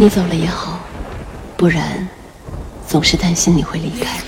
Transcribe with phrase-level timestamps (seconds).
[0.00, 0.78] 你走了也好，
[1.56, 2.08] 不然
[2.86, 4.20] 总是担心你会离开。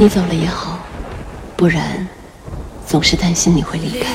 [0.00, 0.78] 你走了也好，
[1.58, 2.08] 不然
[2.86, 4.08] 总是担心你会离开。